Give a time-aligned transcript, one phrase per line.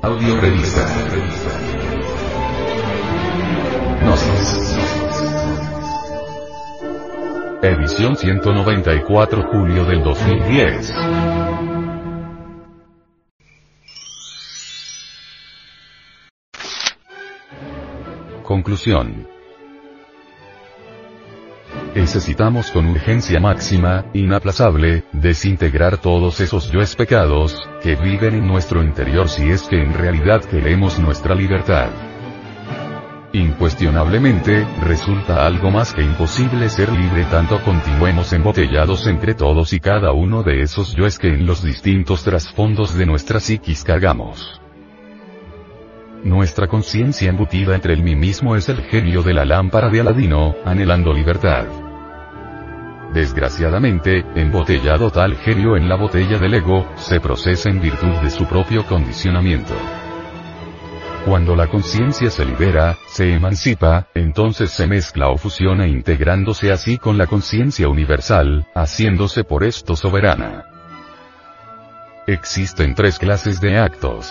[0.00, 0.86] Audio revista.
[4.00, 4.78] Gnosis.
[7.62, 10.94] Edición 194 julio del 2010.
[18.44, 19.37] Conclusión.
[21.98, 29.28] Necesitamos con urgencia máxima, inaplazable, desintegrar todos esos yoes pecados, que viven en nuestro interior
[29.28, 31.88] si es que en realidad queremos nuestra libertad.
[33.32, 40.12] Incuestionablemente, resulta algo más que imposible ser libre tanto continuemos embotellados entre todos y cada
[40.12, 44.60] uno de esos yoes que en los distintos trasfondos de nuestra psiquis cargamos.
[46.22, 50.54] Nuestra conciencia embutida entre el mí mismo es el genio de la lámpara de Aladino,
[50.64, 51.87] anhelando libertad.
[53.12, 58.44] Desgraciadamente, embotellado tal genio en la botella del ego, se procesa en virtud de su
[58.44, 59.74] propio condicionamiento.
[61.24, 67.18] Cuando la conciencia se libera, se emancipa, entonces se mezcla o fusiona integrándose así con
[67.18, 70.64] la conciencia universal, haciéndose por esto soberana.
[72.26, 74.30] Existen tres clases de actos.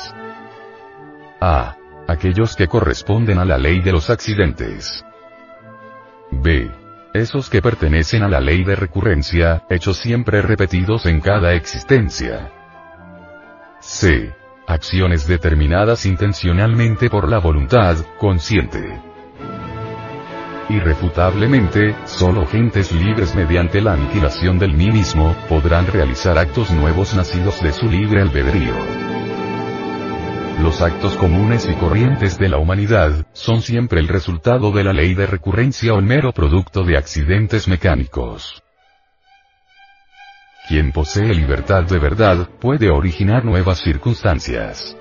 [1.42, 1.76] A.
[2.08, 5.04] Aquellos que corresponden a la ley de los accidentes.
[6.32, 6.72] B.
[7.14, 12.52] Esos que pertenecen a la ley de recurrencia, hechos siempre repetidos en cada existencia.
[13.80, 14.36] C.
[14.68, 19.02] Acciones determinadas intencionalmente por la voluntad, consciente.
[20.70, 27.62] Irrefutablemente, solo gentes libres mediante la aniquilación del mí mismo, podrán realizar actos nuevos nacidos
[27.64, 29.07] de su libre albedrío.
[30.62, 35.14] Los actos comunes y corrientes de la humanidad, son siempre el resultado de la ley
[35.14, 38.64] de recurrencia o el mero producto de accidentes mecánicos.
[40.68, 44.98] Quien posee libertad de verdad, puede originar nuevas circunstancias.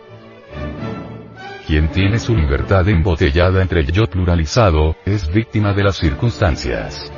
[1.66, 7.10] Quien tiene su libertad embotellada entre el yo pluralizado, es víctima de las circunstancias.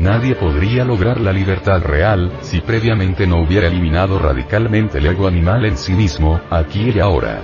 [0.00, 5.66] Nadie podría lograr la libertad real, si previamente no hubiera eliminado radicalmente el ego animal
[5.66, 7.42] en sí mismo, aquí y ahora.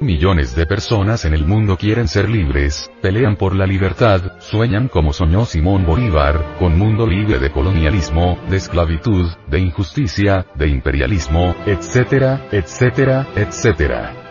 [0.00, 5.12] Millones de personas en el mundo quieren ser libres, pelean por la libertad, sueñan como
[5.12, 12.46] soñó Simón Bolívar, con mundo libre de colonialismo, de esclavitud, de injusticia, de imperialismo, etcétera,
[12.52, 14.25] etcétera, etcétera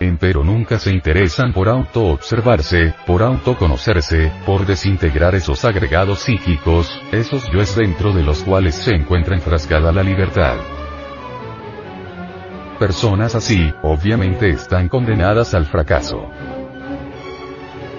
[0.00, 7.76] empero nunca se interesan por auto-observarse, por autoconocerse, por desintegrar esos agregados psíquicos, esos yoes
[7.76, 10.56] dentro de los cuales se encuentra enfrascada la libertad.
[12.78, 16.30] Personas así, obviamente están condenadas al fracaso.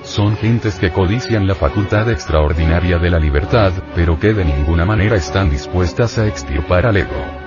[0.01, 5.15] Son gentes que codician la facultad extraordinaria de la libertad, pero que de ninguna manera
[5.15, 7.40] están dispuestas a extirpar al ego.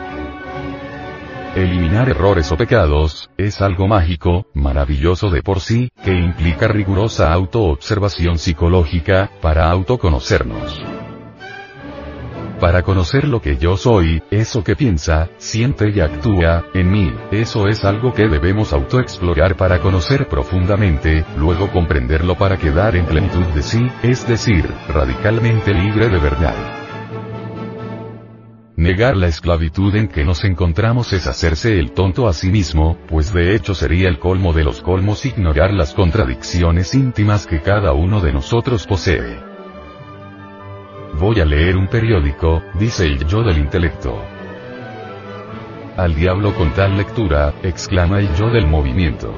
[1.54, 8.38] Eliminar errores o pecados, es algo mágico, maravilloso de por sí, que implica rigurosa autoobservación
[8.38, 10.82] psicológica, para autoconocernos.
[12.58, 17.68] Para conocer lo que yo soy, eso que piensa, siente y actúa, en mí, eso
[17.68, 23.62] es algo que debemos autoexplorar para conocer profundamente, luego comprenderlo para quedar en plenitud de
[23.62, 26.83] sí, es decir, radicalmente libre de verdad.
[28.76, 33.32] Negar la esclavitud en que nos encontramos es hacerse el tonto a sí mismo, pues
[33.32, 38.20] de hecho sería el colmo de los colmos ignorar las contradicciones íntimas que cada uno
[38.20, 39.38] de nosotros posee.
[41.20, 44.20] Voy a leer un periódico, dice el yo del intelecto.
[45.96, 49.32] Al diablo con tal lectura, exclama el yo del movimiento.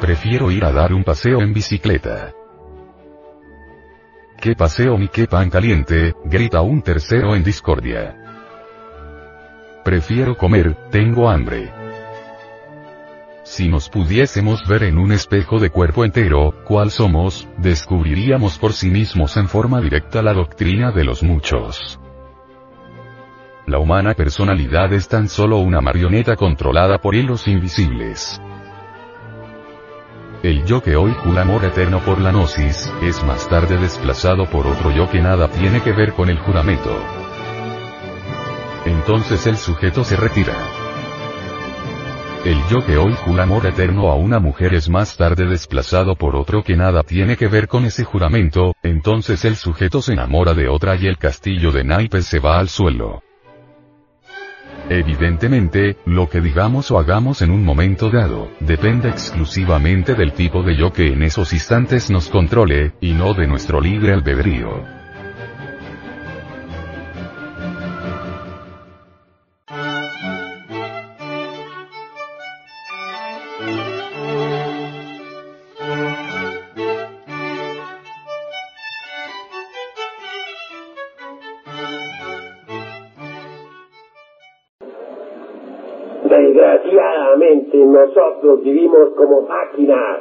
[0.00, 2.32] Prefiero ir a dar un paseo en bicicleta.
[4.40, 6.14] ¡Qué paseo ni qué pan caliente!
[6.24, 8.16] grita un tercero en discordia.
[9.84, 11.70] Prefiero comer, tengo hambre.
[13.42, 18.88] Si nos pudiésemos ver en un espejo de cuerpo entero, cuál somos, descubriríamos por sí
[18.88, 22.00] mismos en forma directa la doctrina de los muchos.
[23.66, 28.40] La humana personalidad es tan solo una marioneta controlada por hilos invisibles.
[30.42, 34.66] El yo que hoy jura amor eterno por la gnosis, es más tarde desplazado por
[34.66, 36.90] otro yo que nada tiene que ver con el juramento.
[38.86, 40.54] Entonces el sujeto se retira.
[42.46, 46.34] El yo que hoy jura amor eterno a una mujer es más tarde desplazado por
[46.34, 50.68] otro que nada tiene que ver con ese juramento, entonces el sujeto se enamora de
[50.68, 53.22] otra y el castillo de naipes se va al suelo.
[54.90, 60.76] Evidentemente, lo que digamos o hagamos en un momento dado, depende exclusivamente del tipo de
[60.76, 64.99] yo que en esos instantes nos controle, y no de nuestro libre albedrío.
[86.60, 90.18] Desgraciadamente nosotros vivimos como máquinas,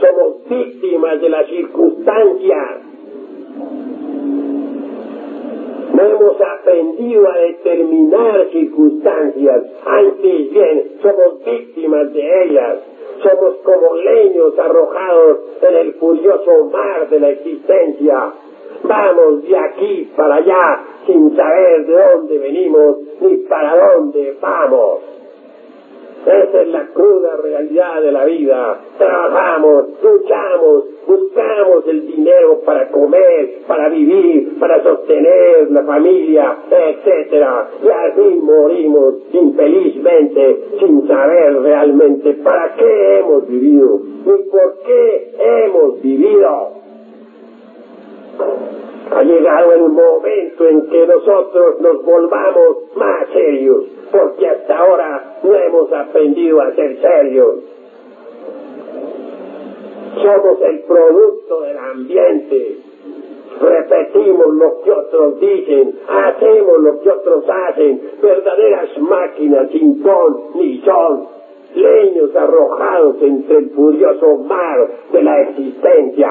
[0.00, 2.80] somos víctimas de las circunstancias.
[5.92, 12.78] No hemos aprendido a determinar circunstancias, antes bien somos víctimas de ellas.
[13.22, 18.32] Somos como leños arrojados en el furioso mar de la existencia.
[18.82, 25.05] Vamos de aquí para allá sin saber de dónde venimos ni para dónde vamos.
[26.26, 28.80] Esa es la cruda realidad de la vida.
[28.98, 37.46] Trabajamos, luchamos, buscamos el dinero para comer, para vivir, para sostener la familia, etc.
[37.80, 46.02] Y así morimos infelizmente sin saber realmente para qué hemos vivido y por qué hemos
[46.02, 46.72] vivido.
[49.12, 55.15] Ha llegado el momento en que nosotros nos volvamos más serios, porque hasta ahora
[55.76, 57.54] hemos aprendido a ser serios.
[60.22, 62.78] Somos el producto del ambiente.
[63.60, 70.78] Repetimos lo que otros dicen, hacemos lo que otros hacen, verdaderas máquinas sin ton ni
[70.82, 71.26] son,
[71.74, 76.30] leños arrojados entre el furioso mar de la existencia.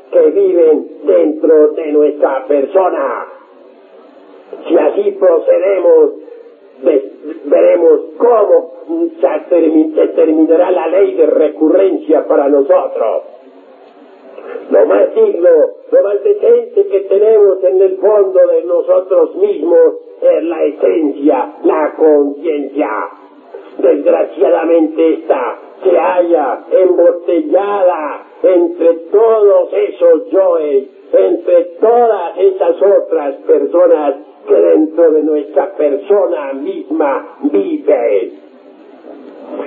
[0.11, 3.27] que viven dentro de nuestra persona.
[4.67, 6.11] Si así procedemos,
[7.45, 8.71] veremos cómo
[9.19, 13.23] se terminará la ley de recurrencia para nosotros.
[14.69, 15.49] Lo más digno,
[15.91, 21.93] lo más decente que tenemos en el fondo de nosotros mismos es la esencia, la
[21.97, 22.89] conciencia.
[23.77, 28.93] Desgraciadamente esta se halla embotellada entre
[29.31, 38.31] todos esos yoes, entre todas esas otras personas que dentro de nuestra persona misma viven.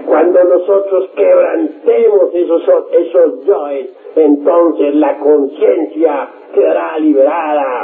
[0.06, 2.62] Cuando nosotros quebrantemos esos,
[2.92, 7.83] esos yoes, entonces la conciencia quedará liberada.